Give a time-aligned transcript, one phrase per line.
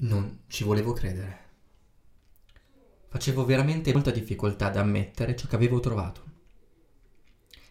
[0.00, 1.46] Non ci volevo credere.
[3.08, 6.22] Facevo veramente molta difficoltà ad ammettere ciò che avevo trovato.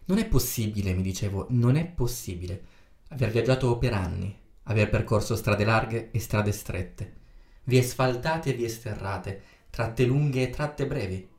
[0.05, 2.65] Non è possibile, mi dicevo, non è possibile
[3.09, 7.13] aver viaggiato per anni, aver percorso strade larghe e strade strette,
[7.63, 11.29] vie sfaltate e vie sterrate, tratte lunghe e tratte brevi,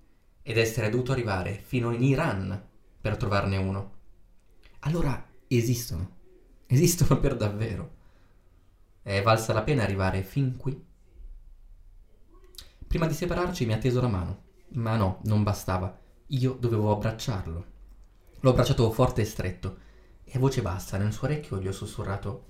[0.42, 2.66] ed essere dovuto arrivare fino in Iran
[2.98, 3.92] per trovarne uno.
[4.80, 6.16] Allora esistono,
[6.66, 7.96] esistono per davvero.
[9.08, 10.84] È valsa la pena arrivare fin qui?
[12.86, 14.42] Prima di separarci mi ha teso la mano,
[14.72, 15.98] ma no, non bastava.
[16.26, 17.66] Io dovevo abbracciarlo.
[18.38, 19.78] L'ho abbracciato forte e stretto,
[20.24, 22.48] e a voce bassa nel suo orecchio gli ho sussurrato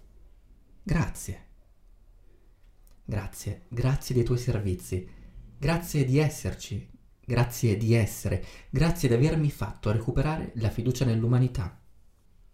[0.83, 1.47] Grazie.
[3.05, 5.09] Grazie, grazie dei tuoi servizi,
[5.57, 6.91] grazie di esserci,
[7.25, 11.81] grazie di essere, grazie di avermi fatto recuperare la fiducia nell'umanità.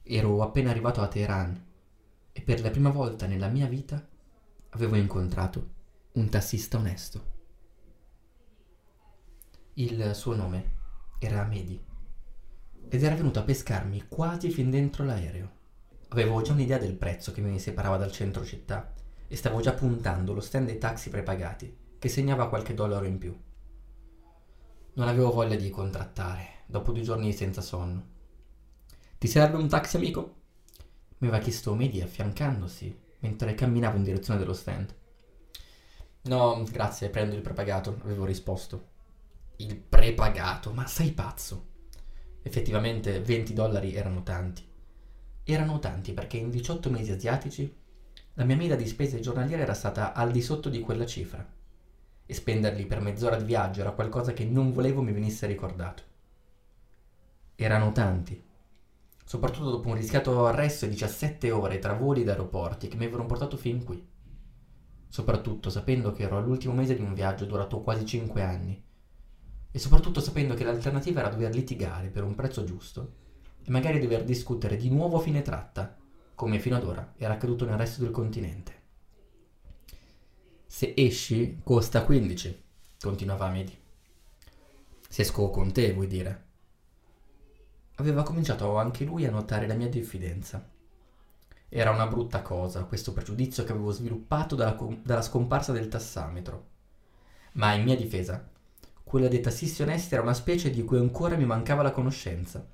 [0.03, 1.73] Ero appena arrivato a Teheran
[2.37, 4.05] e per la prima volta nella mia vita
[4.71, 5.71] avevo incontrato
[6.15, 7.33] un tassista onesto.
[9.75, 10.73] Il suo nome
[11.21, 11.81] era Mehdi
[12.89, 15.63] ed era venuto a pescarmi quasi fin dentro l'aereo.
[16.09, 18.93] Avevo già un'idea del prezzo che mi separava dal centro città
[19.29, 23.37] e stavo già puntando lo stand dei taxi prepagati, che segnava qualche dollaro in più.
[24.95, 28.13] Non avevo voglia di contrattare, dopo due giorni senza sonno.
[29.19, 30.43] Ti serve un taxi, amico?
[31.25, 34.95] Aveva chiesto Mehdi affiancandosi mentre camminavo in direzione dello stand.
[36.25, 38.89] No, grazie, prendo il prepagato, avevo risposto.
[39.57, 41.69] Il prepagato, ma sei pazzo?
[42.43, 44.69] Effettivamente 20 dollari erano tanti.
[45.45, 47.75] Erano tanti perché in 18 mesi asiatici
[48.35, 51.47] la mia media di spese giornaliere era stata al di sotto di quella cifra.
[52.27, 56.03] E spenderli per mezz'ora di viaggio era qualcosa che non volevo mi venisse ricordato.
[57.55, 58.53] Erano tanti.
[59.25, 63.27] Soprattutto dopo un rischiato arresto e 17 ore tra voli ed aeroporti che mi avevano
[63.27, 64.07] portato fin qui.
[65.09, 68.85] Soprattutto sapendo che ero all'ultimo mese di un viaggio durato quasi 5 anni
[69.71, 73.15] e soprattutto sapendo che l'alternativa era dover litigare per un prezzo giusto
[73.65, 75.97] e magari dover discutere di nuovo a fine tratta,
[76.35, 78.83] come fino ad ora era accaduto nel resto del continente.
[80.67, 82.63] Se esci, costa 15,
[83.01, 83.77] continuava Medi.
[85.09, 86.43] Se esco con te, vuoi dire?
[87.97, 90.69] Aveva cominciato anche lui a notare la mia diffidenza.
[91.69, 96.67] Era una brutta cosa questo pregiudizio che avevo sviluppato dalla, dalla scomparsa del tassametro.
[97.53, 98.49] Ma in mia difesa,
[99.05, 102.67] quella dei tassisti onesti era una specie di cui ancora mi mancava la conoscenza.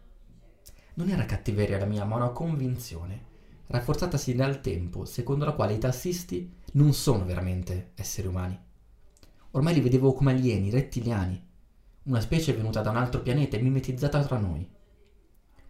[0.94, 3.25] Non era cattiveria la mia, ma una convinzione,
[3.66, 8.59] rafforzatasi nel tempo, secondo la quale i tassisti non sono veramente esseri umani.
[9.50, 11.48] Ormai li vedevo come alieni, rettiliani,
[12.04, 14.66] una specie venuta da un altro pianeta e mimetizzata tra noi,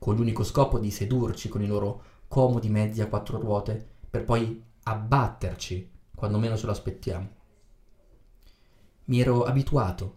[0.00, 4.64] con l'unico scopo di sedurci con i loro comodi mezzi a quattro ruote, per poi
[4.84, 7.28] abbatterci quando meno ce lo aspettiamo.
[9.04, 10.16] Mi ero abituato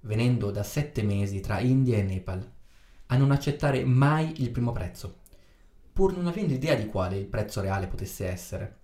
[0.00, 2.52] venendo da sette mesi tra India e Nepal,
[3.06, 5.20] a non accettare mai il primo prezzo,
[5.92, 8.80] pur non avendo idea di quale il prezzo reale potesse essere,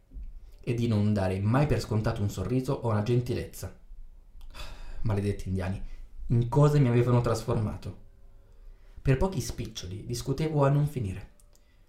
[0.61, 3.77] e di non dare mai per scontato un sorriso o una gentilezza.
[5.01, 5.83] Maledetti indiani,
[6.29, 8.11] in cosa mi avevano trasformato?
[9.03, 11.31] Per pochi spiccioli discutevo a non finire.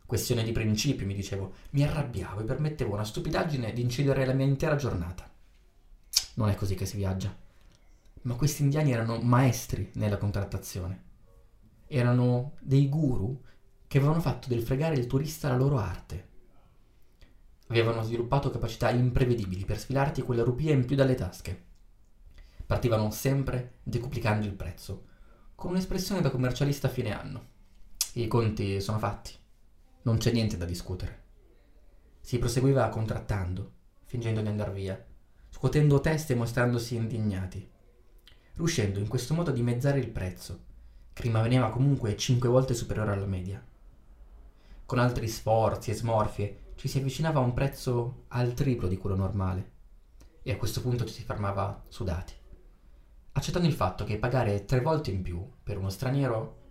[0.06, 4.46] Questione di principio, mi dicevo, mi arrabbiavo e permettevo una stupidaggine di incidere la mia
[4.46, 5.30] intera giornata.
[6.36, 7.42] Non è così che si viaggia
[8.24, 11.12] ma questi indiani erano maestri nella contrattazione.
[11.88, 13.42] Erano dei guru
[13.88, 16.32] che avevano fatto del fregare il turista la loro arte.
[17.68, 21.72] Avevano sviluppato capacità imprevedibili per sfilarti quella rupia in più dalle tasche.
[22.66, 25.08] Partivano sempre decuplicando il prezzo,
[25.64, 27.46] con un'espressione da commercialista a fine anno.
[28.16, 29.32] I conti sono fatti,
[30.02, 31.22] non c'è niente da discutere.
[32.20, 33.72] Si proseguiva contrattando,
[34.04, 35.02] fingendo di andar via,
[35.50, 37.66] scuotendo teste e mostrandosi indignati
[38.56, 40.66] riuscendo in questo modo a dimezzare il prezzo,
[41.14, 43.66] che rimaneva comunque 5 volte superiore alla media.
[44.86, 49.16] Con altri sforzi e smorfie ci si avvicinava a un prezzo al triplo di quello
[49.16, 49.72] normale,
[50.44, 52.34] e a questo punto ci si fermava sudati,
[53.34, 56.62] accettando il fatto che pagare tre volte in più per uno straniero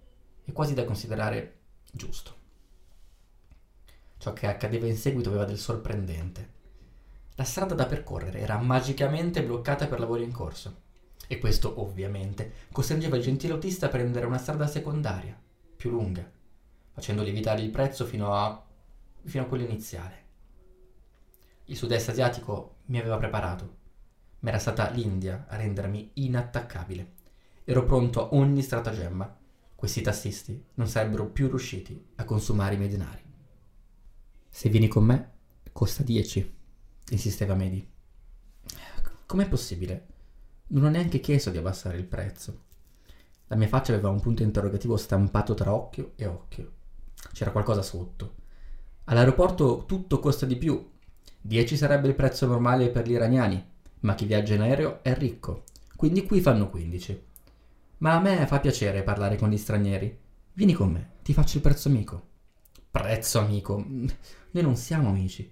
[0.45, 1.61] è quasi da considerare
[1.91, 2.41] giusto.
[4.19, 6.61] Ciò che accadeva in seguito aveva del sorprendente.
[7.35, 10.81] La strada da percorrere era magicamente bloccata per lavori in corso
[11.27, 15.41] e questo, ovviamente, costringeva il gentile autista a prendere una strada secondaria,
[15.77, 16.31] più lunga,
[16.93, 18.65] facendo lievitare il prezzo fino a,
[19.25, 20.21] fino a quello iniziale.
[21.67, 23.77] Il sud-est asiatico mi aveva preparato,
[24.43, 27.13] ma era stata l'India a rendermi inattaccabile.
[27.65, 29.39] Ero pronto a ogni stratagemma.
[29.75, 33.23] Questi tassisti non sarebbero più riusciti a consumare i miei denari.
[34.51, 35.31] Se vieni con me,
[35.73, 36.55] costa 10,
[37.11, 37.89] insisteva Medi.
[39.27, 40.07] Com'è possibile?
[40.69, 42.65] Non ho neanche chiesto di abbassare il prezzo.
[43.47, 46.73] La mia faccia aveva un punto interrogativo stampato tra occhio e occhio.
[47.33, 48.35] C'era qualcosa sotto.
[49.05, 50.91] All'aeroporto tutto costa di più.
[51.41, 53.72] 10 sarebbe il prezzo normale per gli iraniani,
[54.03, 55.65] ma chi viaggia in aereo è ricco,
[55.97, 57.25] quindi qui fanno 15.
[57.99, 60.19] Ma a me fa piacere parlare con gli stranieri.
[60.53, 62.31] Vieni con me, ti faccio il prezzo amico.
[62.91, 63.77] Prezzo amico?
[63.77, 65.49] Noi non siamo amici.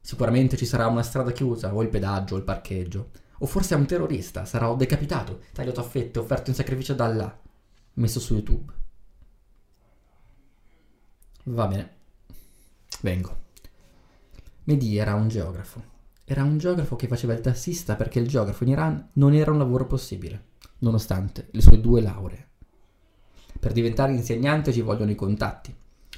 [0.00, 3.10] Sicuramente ci sarà una strada chiusa, o il pedaggio, o il parcheggio.
[3.38, 7.40] O forse è un terrorista, sarà decapitato, tagliato a fette, offerto in sacrificio da Allah,
[7.94, 8.72] messo su YouTube.
[11.44, 11.96] Va bene.
[13.00, 13.38] Vengo.
[14.64, 15.89] Mehdi era un geografo.
[16.30, 19.58] Era un geografo che faceva il tassista perché il geografo in Iran non era un
[19.58, 20.44] lavoro possibile,
[20.78, 22.48] nonostante le sue due lauree.
[23.58, 25.74] Per diventare insegnante ci vogliono i contatti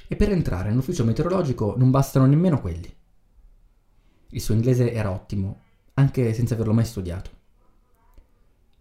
[0.07, 2.95] e per entrare nell'ufficio meteorologico non bastano nemmeno quelli.
[4.29, 5.61] Il suo inglese era ottimo,
[5.95, 7.31] anche senza averlo mai studiato.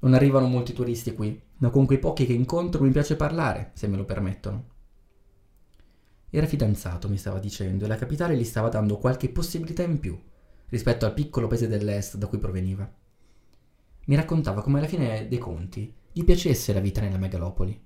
[0.00, 3.86] Non arrivano molti turisti qui, ma con quei pochi che incontro mi piace parlare, se
[3.86, 4.64] me lo permettono.
[6.28, 10.20] Era fidanzato, mi stava dicendo, e la capitale gli stava dando qualche possibilità in più
[10.72, 12.90] rispetto al piccolo paese dell'est da cui proveniva.
[14.06, 17.78] Mi raccontava come alla fine dei conti gli piacesse la vita nella megalopoli,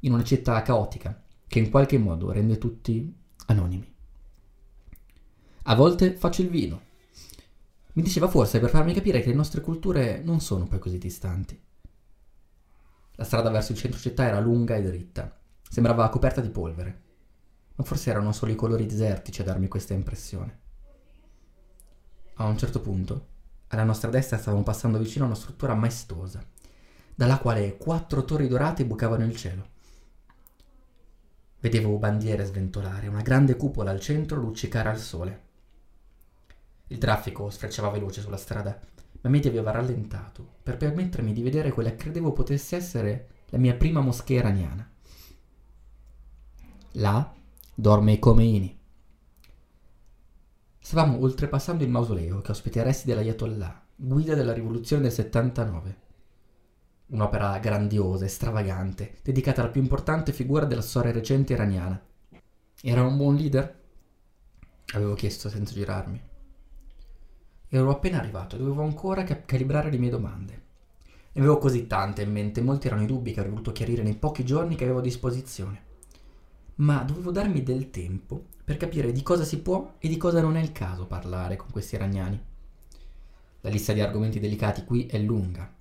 [0.00, 3.14] in una città caotica che in qualche modo rende tutti
[3.46, 3.94] anonimi.
[5.62, 6.80] A volte faccio il vino.
[7.92, 11.56] Mi diceva forse per farmi capire che le nostre culture non sono poi così distanti.
[13.12, 17.06] La strada verso il centro città era lunga e dritta, sembrava coperta di polvere
[17.78, 20.66] ma forse erano solo i colori desertici a darmi questa impressione.
[22.40, 23.26] A un certo punto,
[23.68, 26.44] alla nostra destra stavamo passando vicino a una struttura maestosa,
[27.12, 29.66] dalla quale quattro torri dorate bucavano il cielo.
[31.58, 35.42] Vedevo bandiere sventolare, una grande cupola al centro luccicare al sole.
[36.86, 38.78] Il traffico sfrecciava veloce sulla strada,
[39.20, 43.74] ma Medi aveva rallentato per permettermi di vedere quella che credevo potesse essere la mia
[43.74, 44.88] prima moschea iraniana.
[46.92, 47.34] Là,
[47.74, 48.77] dorme i Khomeini.
[50.88, 55.96] Stavamo oltrepassando il mausoleo che ospita i resti dell'Ayatollah, guida della rivoluzione del 79.
[57.08, 62.02] Un'opera grandiosa e stravagante, dedicata alla più importante figura della storia recente iraniana.
[62.80, 63.80] Era un buon leader?
[64.94, 66.22] Avevo chiesto senza girarmi.
[67.68, 70.62] Ero appena arrivato e dovevo ancora ca- calibrare le mie domande.
[71.32, 74.16] Ne avevo così tante in mente, molti erano i dubbi che avrei voluto chiarire nei
[74.16, 75.87] pochi giorni che avevo a disposizione
[76.78, 80.56] ma dovevo darmi del tempo per capire di cosa si può e di cosa non
[80.56, 82.40] è il caso parlare con questi iraniani.
[83.62, 85.72] La lista di argomenti delicati qui è lunga,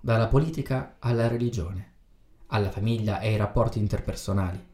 [0.00, 1.92] dalla politica alla religione,
[2.46, 4.68] alla famiglia e ai rapporti interpersonali.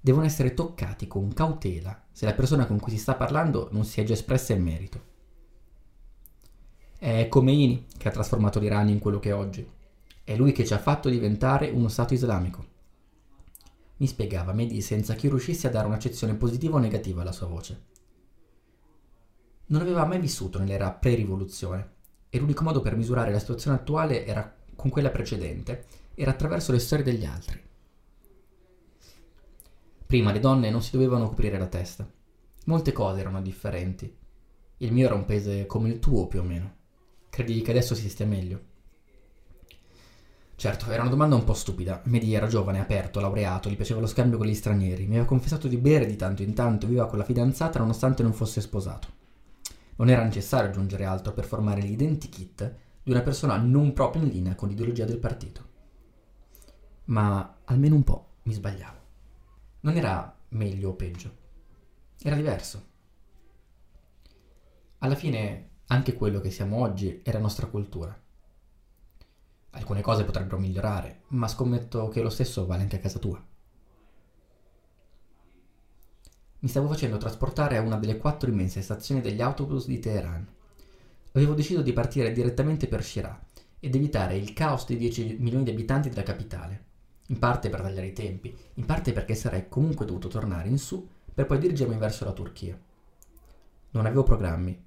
[0.00, 4.00] Devono essere toccati con cautela se la persona con cui si sta parlando non si
[4.00, 5.14] è già espressa in merito.
[6.98, 9.68] È Khomeini che ha trasformato l'Iran in quello che è oggi.
[10.24, 12.74] È lui che ci ha fatto diventare uno Stato islamico
[13.98, 17.46] mi spiegava Mehdi senza che io riuscissi a dare un'accezione positiva o negativa alla sua
[17.46, 17.84] voce.
[19.66, 21.94] Non aveva mai vissuto nell'era pre-rivoluzione
[22.28, 26.78] e l'unico modo per misurare la situazione attuale era con quella precedente, era attraverso le
[26.78, 27.62] storie degli altri.
[30.06, 32.08] Prima le donne non si dovevano coprire la testa.
[32.66, 34.14] Molte cose erano differenti.
[34.78, 36.74] Il mio era un paese come il tuo più o meno.
[37.30, 38.74] Credi che adesso si stia meglio?
[40.58, 42.00] Certo, era una domanda un po' stupida.
[42.04, 45.68] Mehdi era giovane, aperto, laureato, gli piaceva lo scambio con gli stranieri, mi aveva confessato
[45.68, 49.08] di bere di tanto in tanto, viveva con la fidanzata nonostante non fosse sposato.
[49.96, 54.54] Non era necessario aggiungere altro per formare l'identikit di una persona non proprio in linea
[54.54, 55.64] con l'ideologia del partito.
[57.04, 59.00] Ma almeno un po' mi sbagliavo.
[59.80, 61.36] Non era meglio o peggio,
[62.22, 62.84] era diverso.
[65.00, 68.18] Alla fine anche quello che siamo oggi è la nostra cultura
[69.76, 73.42] Alcune cose potrebbero migliorare, ma scommetto che lo stesso vale anche a casa tua.
[76.60, 80.48] Mi stavo facendo trasportare a una delle quattro immense stazioni degli autobus di Teheran.
[81.32, 83.38] Avevo deciso di partire direttamente per Shirah
[83.78, 86.84] ed evitare il caos dei 10 milioni di abitanti della capitale,
[87.26, 91.06] in parte per tagliare i tempi, in parte perché sarei comunque dovuto tornare in su
[91.34, 92.80] per poi dirigermi verso la Turchia.
[93.90, 94.82] Non avevo programmi,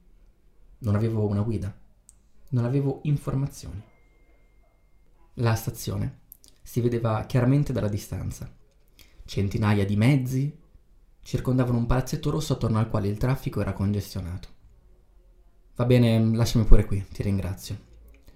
[0.79, 1.72] non avevo una guida,
[2.50, 3.88] non avevo informazioni.
[5.36, 6.20] La stazione
[6.62, 8.52] si vedeva chiaramente dalla distanza.
[9.26, 10.58] Centinaia di mezzi
[11.22, 14.48] circondavano un palazzetto rosso attorno al quale il traffico era congestionato.
[15.76, 17.78] Va bene, lasciami pure qui, ti ringrazio.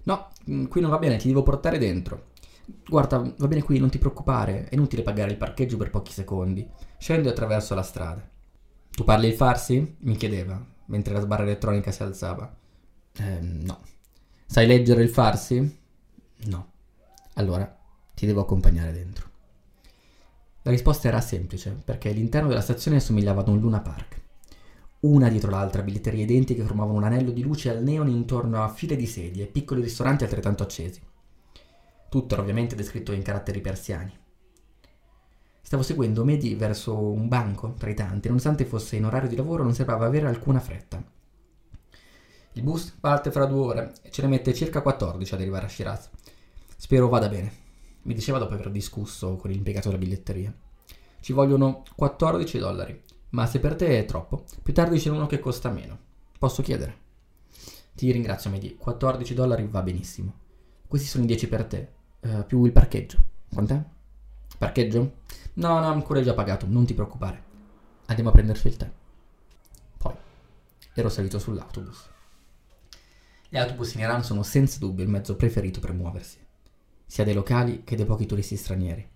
[0.04, 2.32] No, mm, qui non va bene, ti devo portare dentro.
[2.88, 6.66] Guarda, va bene qui, non ti preoccupare, è inutile pagare il parcheggio per pochi secondi.
[6.98, 8.26] Scendo attraverso la strada.
[8.90, 9.96] Tu parli il farsi?
[10.00, 12.56] mi chiedeva, mentre la sbarra elettronica si alzava.
[13.16, 13.80] Eh, no.
[14.46, 15.78] Sai leggere il farsi?
[16.46, 16.72] No.
[17.34, 17.78] Allora
[18.14, 19.30] ti devo accompagnare dentro.
[20.62, 24.22] La risposta era semplice, perché l'interno della stazione somigliava ad un Luna Park.
[25.00, 28.96] Una dietro l'altra, biglietterie identiche formavano un anello di luce al neon intorno a file
[28.96, 31.02] di sedie e piccoli ristoranti altrettanto accesi.
[32.08, 34.16] Tutto era ovviamente descritto in caratteri persiani.
[35.60, 39.62] Stavo seguendo Medi verso un banco tra i tanti, nonostante fosse in orario di lavoro
[39.62, 41.02] non sembrava avere alcuna fretta.
[42.52, 45.68] Il bus parte fra due ore e ce ne mette circa 14 ad arrivare a
[45.68, 46.08] Shiraz.
[46.84, 47.50] Spero vada bene,
[48.02, 50.54] mi diceva dopo aver discusso con l'impiegato della biglietteria.
[51.18, 55.38] Ci vogliono 14 dollari, ma se per te è troppo, più tardi c'è uno che
[55.38, 55.98] costa meno.
[56.38, 56.94] Posso chiedere?
[57.94, 60.34] Ti ringrazio, Medi, 14 dollari va benissimo.
[60.86, 63.16] Questi sono i 10 per te, uh, più il parcheggio.
[63.50, 63.82] Quant'è?
[64.58, 65.20] Parcheggio?
[65.54, 67.42] No, no, ancora già pagato, non ti preoccupare.
[68.08, 68.90] Andiamo a prenderci il tè.
[69.96, 70.14] Poi
[70.92, 72.10] ero salito sull'autobus.
[73.48, 76.43] Gli autobus in Iran sono senza dubbio il mezzo preferito per muoversi,
[77.06, 79.06] sia dei locali che dei pochi turisti stranieri.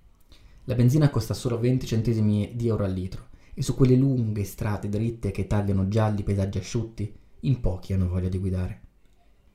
[0.64, 4.88] La benzina costa solo 20 centesimi di euro al litro e su quelle lunghe strade
[4.88, 8.80] dritte che tagliano gialli paesaggi asciutti, in pochi hanno voglia di guidare.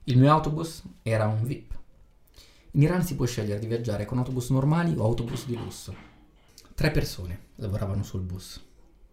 [0.06, 1.74] Il mio autobus era un VIP.
[2.72, 5.96] In Iran si può scegliere di viaggiare con autobus normali o autobus di lusso.
[6.74, 8.62] Tre persone lavoravano sul bus.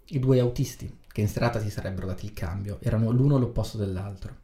[0.06, 4.34] I due autisti, che in serata si sarebbero dati il cambio, erano l'uno l'opposto dell'altro.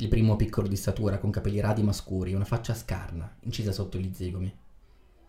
[0.00, 3.98] Il primo piccolo di statura, con capelli radi ma scuri una faccia scarna, incisa sotto
[3.98, 4.50] gli zigomi.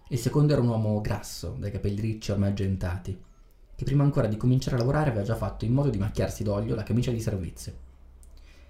[0.08, 3.22] Il secondo era un uomo grasso, dai capelli ricci ormai argentati,
[3.75, 6.74] che prima ancora di cominciare a lavorare aveva già fatto in modo di macchiarsi d'olio
[6.74, 7.74] la camicia di servizio.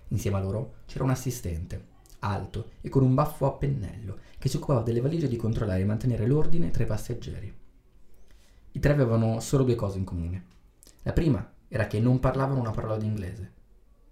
[0.08, 1.89] Insieme a loro c'era un assistente,
[2.22, 5.86] alto e con un baffo a pennello, che si occupava delle valigie di controllare e
[5.86, 7.55] mantenere l'ordine tra i passeggeri.
[8.72, 10.46] I tre avevano solo due cose in comune.
[11.03, 13.51] La prima era che non parlavano una parola di inglese.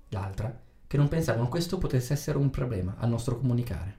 [0.10, 3.98] L'altra che non pensavano questo potesse essere un problema al nostro comunicare.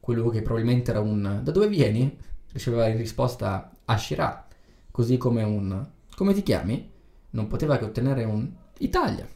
[0.00, 2.18] Quello che probabilmente era un da dove vieni?
[2.50, 4.48] riceveva in risposta Ashira,
[4.90, 6.90] così come un come ti chiami?
[7.30, 9.28] Non poteva che ottenere un Italia.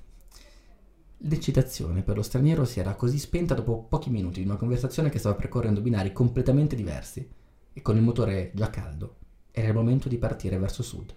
[1.19, 5.21] L'eccitazione per lo straniero si era così spenta dopo pochi minuti di una conversazione che
[5.21, 7.31] stava percorrendo binari completamente diversi
[7.73, 9.19] e con il motore già caldo.
[9.53, 11.15] Era il momento di partire verso sud.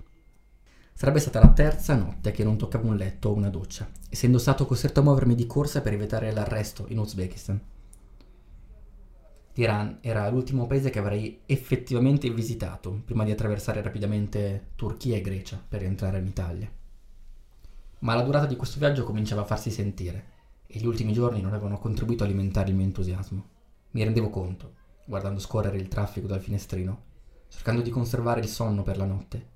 [0.97, 4.65] Sarebbe stata la terza notte che non toccavo un letto o una doccia, essendo stato
[4.65, 7.61] costretto a muovermi di corsa per evitare l'arresto in Uzbekistan.
[9.53, 15.63] L'Iran era l'ultimo paese che avrei effettivamente visitato prima di attraversare rapidamente Turchia e Grecia
[15.67, 16.71] per rientrare in Italia.
[17.99, 20.25] Ma la durata di questo viaggio cominciava a farsi sentire
[20.65, 23.45] e gli ultimi giorni non avevano contribuito a alimentare il mio entusiasmo.
[23.91, 24.73] Mi rendevo conto,
[25.05, 27.03] guardando scorrere il traffico dal finestrino,
[27.49, 29.55] cercando di conservare il sonno per la notte,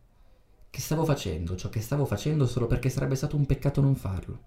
[0.72, 4.40] che stavo facendo ciò che stavo facendo solo perché sarebbe stato un peccato non farlo.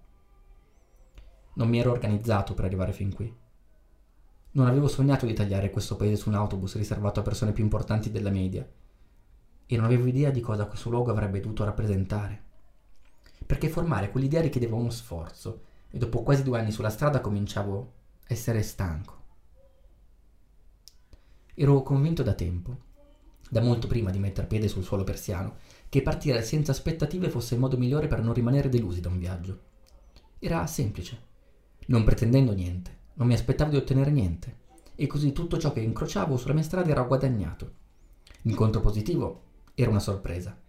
[1.53, 3.33] Non mi ero organizzato per arrivare fin qui.
[4.51, 8.09] Non avevo sognato di tagliare questo paese su un autobus riservato a persone più importanti
[8.09, 8.67] della media
[9.67, 12.43] e non avevo idea di cosa questo luogo avrebbe dovuto rappresentare.
[13.45, 17.93] Perché formare quell'idea richiedeva uno sforzo e dopo quasi due anni sulla strada cominciavo
[18.27, 19.23] a essere stanco.
[21.53, 22.77] Ero convinto da tempo,
[23.47, 25.57] da molto prima di mettere piede sul suolo persiano,
[25.89, 29.59] che partire senza aspettative fosse il modo migliore per non rimanere delusi da un viaggio.
[30.39, 31.33] Era semplice.
[31.87, 34.57] Non pretendendo niente, non mi aspettavo di ottenere niente,
[34.95, 37.73] e così tutto ciò che incrociavo sulla mia strada era guadagnato.
[38.41, 39.43] L'incontro positivo
[39.75, 40.59] era una sorpresa,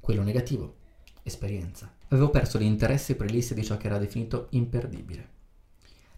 [0.00, 0.76] quello negativo,
[1.22, 1.92] esperienza.
[2.08, 5.30] Avevo perso l'interesse per l'isse di ciò che era definito imperdibile.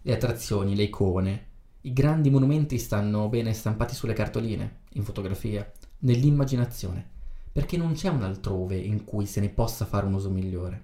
[0.01, 1.47] Le attrazioni, le icone,
[1.81, 7.13] i grandi monumenti stanno bene stampati sulle cartoline, in fotografia, nell'immaginazione
[7.55, 10.83] perché non c'è un altrove in cui se ne possa fare un uso migliore.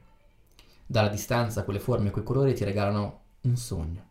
[0.85, 4.07] Dalla distanza quelle forme e quei colori ti regalano un sogno.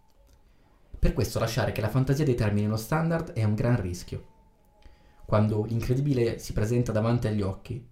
[0.99, 4.27] Per questo lasciare che la fantasia determini lo standard è un gran rischio.
[5.25, 7.83] Quando l'incredibile si presenta davanti agli occhi,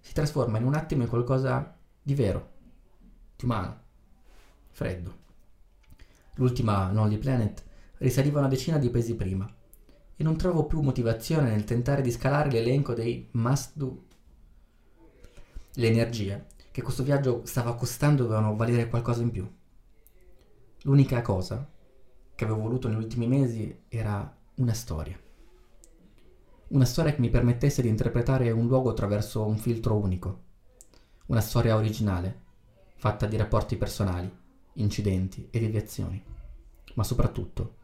[0.00, 2.50] si trasforma in un attimo in qualcosa di vero,
[3.36, 3.80] di umano,
[4.70, 5.18] freddo.
[6.34, 7.64] L'ultima Lonely Planet
[7.98, 9.48] risaliva una decina di paesi prima
[10.16, 14.06] e non trovo più motivazione nel tentare di scalare l'elenco dei must do
[15.78, 19.50] le energie che questo viaggio stava costando dovevano valere qualcosa in più.
[20.82, 21.70] L'unica cosa
[22.34, 25.18] che avevo voluto negli ultimi mesi era una storia.
[26.68, 30.44] Una storia che mi permettesse di interpretare un luogo attraverso un filtro unico.
[31.26, 32.42] Una storia originale,
[32.96, 34.30] fatta di rapporti personali,
[34.74, 36.22] incidenti e deviazioni.
[36.94, 37.76] Ma soprattutto,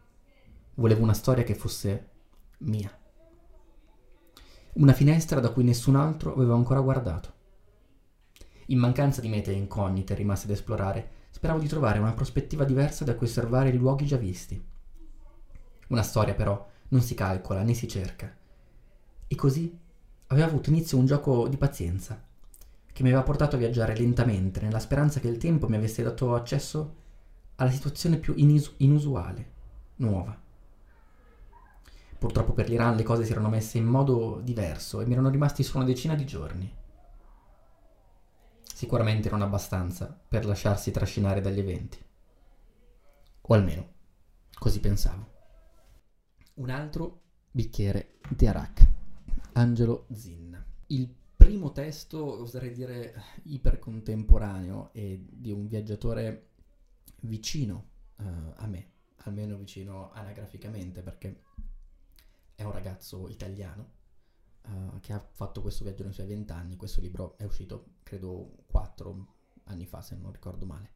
[0.75, 2.11] volevo una storia che fosse
[2.58, 2.90] mia.
[4.75, 7.40] Una finestra da cui nessun altro aveva ancora guardato.
[8.66, 13.16] In mancanza di mete incognite rimaste da esplorare, Speravo di trovare una prospettiva diversa da
[13.16, 14.62] cui osservare i luoghi già visti.
[15.88, 18.33] Una storia, però, non si calcola né si cerca.
[19.26, 19.76] E così
[20.26, 22.23] aveva avuto inizio un gioco di pazienza,
[22.92, 26.35] che mi aveva portato a viaggiare lentamente, nella speranza che il tempo mi avesse dato
[26.35, 26.97] accesso
[27.57, 29.50] alla situazione più inis- inusuale,
[29.97, 30.38] nuova.
[32.19, 35.62] Purtroppo per l'Iran le cose si erano messe in modo diverso e mi erano rimasti
[35.62, 36.73] solo una decina di giorni.
[38.83, 42.05] Sicuramente non abbastanza per lasciarsi trascinare dagli eventi.
[43.43, 43.93] O almeno,
[44.59, 45.31] così pensavo.
[46.55, 47.21] Un altro
[47.53, 48.89] bicchiere di Arak.
[49.53, 50.61] Angelo Zin.
[50.89, 56.49] Il primo testo, oserei dire, ipercontemporaneo e di un viaggiatore
[57.21, 58.25] vicino uh,
[58.57, 61.41] a me, almeno vicino anagraficamente, perché
[62.57, 64.01] è un ragazzo italiano
[64.66, 66.76] uh, che ha fatto questo viaggio nei suoi vent'anni.
[66.76, 70.92] Questo libro è uscito, credo, quattro anni fa, se non ricordo male.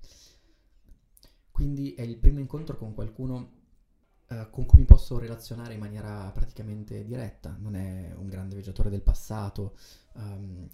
[1.51, 3.53] Quindi è il primo incontro con qualcuno
[4.29, 7.57] uh, con cui mi posso relazionare in maniera praticamente diretta.
[7.59, 9.77] Non è un grande viaggiatore del passato,
[10.15, 10.69] um,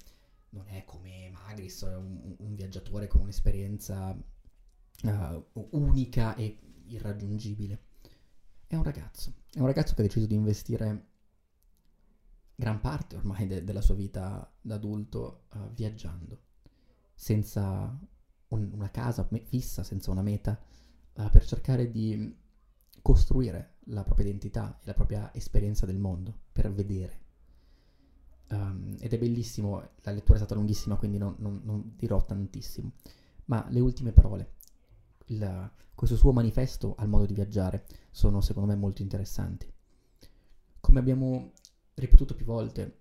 [0.50, 4.16] non è come Magris, è un, un viaggiatore con un'esperienza
[5.04, 7.90] uh, unica e irraggiungibile.
[8.66, 11.10] È un ragazzo, è un ragazzo che ha deciso di investire
[12.54, 16.40] gran parte ormai de- della sua vita da adulto uh, viaggiando,
[17.14, 17.98] senza
[18.48, 20.58] un- una casa fissa, senza una meta,
[21.14, 22.36] uh, per cercare di
[23.02, 27.20] costruire la propria identità e la propria esperienza del mondo, per vedere.
[28.50, 32.92] Um, ed è bellissimo, la lettura è stata lunghissima, quindi non, non, non dirò tantissimo,
[33.46, 34.52] ma le ultime parole,
[35.26, 39.72] il, questo suo manifesto al modo di viaggiare sono secondo me molto interessanti.
[40.80, 41.52] Come abbiamo
[41.94, 42.98] ripetuto più volte,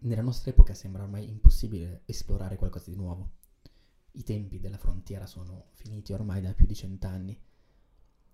[0.00, 3.36] nella nostra epoca sembra ormai impossibile esplorare qualcosa di nuovo.
[4.12, 7.38] I tempi della frontiera sono finiti ormai da più di cent'anni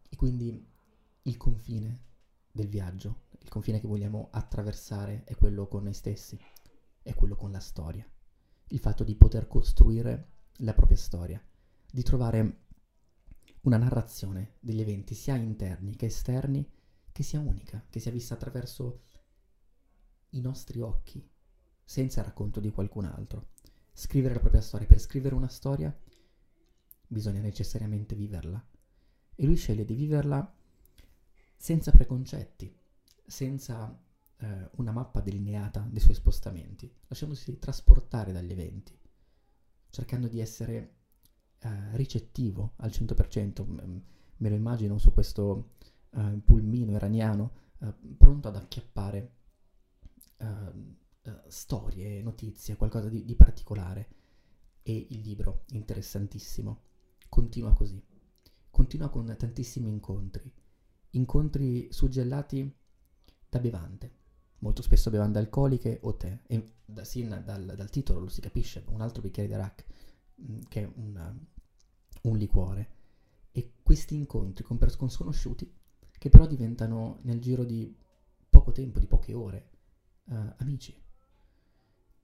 [0.09, 0.69] e quindi
[1.23, 2.09] il confine
[2.51, 6.39] del viaggio, il confine che vogliamo attraversare è quello con noi stessi,
[7.03, 8.07] è quello con la storia.
[8.69, 11.43] Il fatto di poter costruire la propria storia,
[11.91, 12.65] di trovare
[13.63, 16.69] una narrazione degli eventi sia interni che esterni
[17.13, 19.03] che sia unica, che sia vista attraverso
[20.31, 21.27] i nostri occhi,
[21.85, 23.51] senza il racconto di qualcun altro.
[23.93, 24.87] Scrivere la propria storia.
[24.87, 25.95] Per scrivere una storia
[27.07, 28.65] bisogna necessariamente viverla.
[29.35, 30.55] E lui sceglie di viverla
[31.57, 32.75] senza preconcetti,
[33.27, 33.99] senza
[34.39, 38.97] eh, una mappa delineata dei suoi spostamenti, lasciandosi trasportare dagli eventi,
[39.91, 40.95] cercando di essere
[41.59, 43.67] eh, ricettivo al 100%.
[44.37, 45.75] Me lo immagino su questo
[46.11, 49.39] eh, pulmino iraniano, eh, pronto ad acchiappare
[50.41, 54.09] uh, storie, notizie, qualcosa di, di particolare.
[54.83, 56.83] E il libro, interessantissimo,
[57.29, 58.03] continua così.
[58.71, 60.51] Continua con tantissimi incontri.
[61.11, 62.73] Incontri suggellati
[63.49, 64.19] da bevande,
[64.59, 66.39] molto spesso bevande alcoliche o tè.
[66.47, 69.85] E da, sì, dal, dal, titolo lo si capisce, un altro bicchiere di arak,
[70.41, 71.37] mm, che è una,
[72.23, 72.99] un liquore.
[73.53, 75.71] E questi incontri con, con sconosciuti,
[76.19, 77.95] che però diventano nel giro di
[78.49, 79.70] poco tempo, di poche ore,
[80.31, 80.95] uh, amici,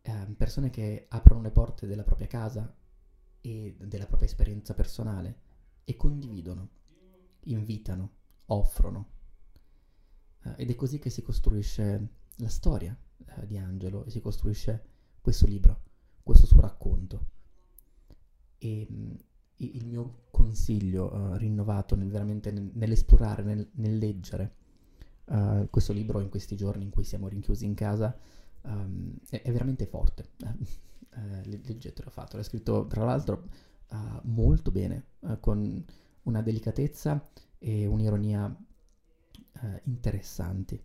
[0.04, 2.74] uh, persone che aprono le porte della propria casa
[3.40, 5.40] e della propria esperienza personale
[5.84, 6.68] e condividono,
[7.44, 8.10] invitano,
[8.46, 9.10] offrono.
[10.42, 14.84] Uh, ed è così che si costruisce la storia eh, di Angelo e si costruisce
[15.20, 15.82] questo libro,
[16.22, 17.34] questo suo racconto.
[18.58, 19.16] E mh,
[19.58, 24.64] il mio consiglio uh, rinnovato nel, veramente nel, nell'esplorare, nel, nel leggere
[25.26, 28.16] uh, questo libro in questi giorni in cui siamo rinchiusi in casa
[28.62, 30.30] um, è, è, veramente forte.
[30.42, 32.36] uh, leggetelo, fatto.
[32.36, 33.48] L'ha scritto tra l'altro
[33.90, 35.04] uh, molto bene,
[35.40, 35.84] con
[36.22, 38.54] una delicatezza e un'ironia
[39.84, 40.80] interessanti.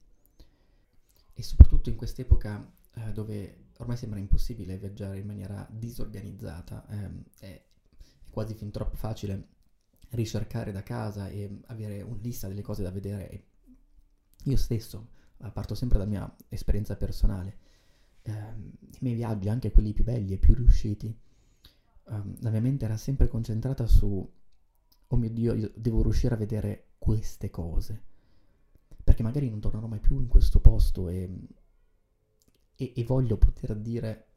[1.34, 2.71] E soprattutto in quest'epoca
[3.13, 7.63] dove ormai sembra impossibile viaggiare in maniera disorganizzata, ehm, è, è
[8.30, 9.47] quasi fin troppo facile
[10.10, 13.45] ricercare da casa e avere una lista delle cose da vedere e
[14.43, 15.10] io stesso,
[15.54, 17.58] parto sempre dalla mia esperienza personale,
[18.23, 22.86] eh, i miei viaggi, anche quelli più belli e più riusciti, eh, la mia mente
[22.86, 24.32] era sempre concentrata su,
[25.08, 28.04] oh mio Dio, io devo riuscire a vedere queste cose,
[29.04, 31.30] perché magari non tornerò mai più in questo posto e,
[32.75, 34.27] e, e voglio poter dire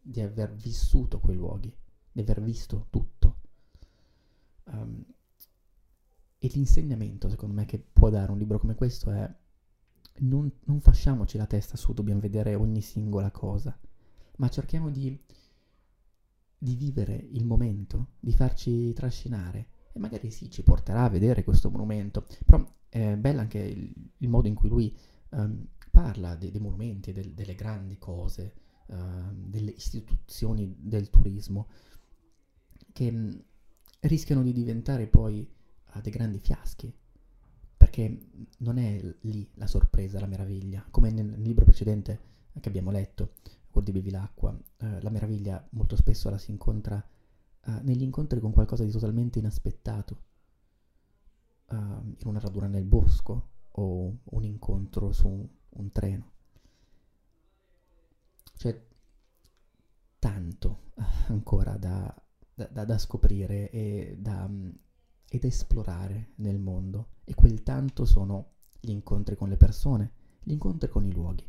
[0.00, 1.74] di aver vissuto quei luoghi,
[2.10, 3.36] di aver visto tutto.
[4.64, 5.04] Um,
[6.38, 9.36] e l'insegnamento, secondo me, che può dare un libro come questo è
[10.20, 13.78] non, non fasciamoci la testa su, dobbiamo vedere ogni singola cosa,
[14.36, 15.20] ma cerchiamo di
[16.58, 19.68] di vivere il momento, di farci trascinare.
[19.92, 24.28] E magari sì, ci porterà a vedere questo monumento, però è bello anche il, il
[24.28, 24.96] modo in cui lui
[25.30, 28.54] um, parla dei, dei monumenti, del, delle grandi cose,
[28.86, 28.94] uh,
[29.32, 31.68] delle istituzioni del turismo,
[32.92, 33.42] che um,
[34.00, 35.48] rischiano di diventare poi
[35.94, 36.94] uh, dei grandi fiaschi,
[37.76, 42.20] perché non è lì la sorpresa, la meraviglia, come nel, nel libro precedente
[42.60, 43.34] che abbiamo letto,
[43.70, 47.02] quello di Bevilacqua, uh, la meraviglia molto spesso la si incontra
[47.82, 50.22] negli incontri con qualcosa di totalmente inaspettato,
[51.70, 56.32] in una radura nel bosco o un incontro su un, un treno.
[58.56, 58.86] C'è
[60.18, 60.92] tanto
[61.28, 62.14] ancora da,
[62.54, 64.50] da, da scoprire e da,
[65.28, 70.12] ed esplorare nel mondo e quel tanto sono gli incontri con le persone,
[70.42, 71.46] gli incontri con i luoghi.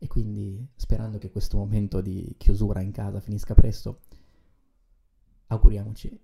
[0.00, 4.00] E quindi sperando che questo momento di chiusura in casa finisca presto,
[5.46, 6.20] auguriamoci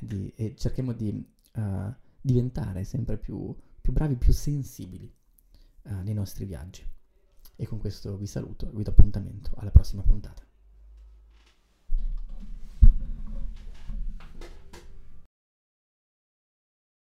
[0.00, 5.12] di, e cerchiamo di uh, diventare sempre più, più bravi, più sensibili
[5.84, 6.84] uh, nei nostri viaggi.
[7.54, 10.42] E con questo vi saluto vi do appuntamento alla prossima puntata.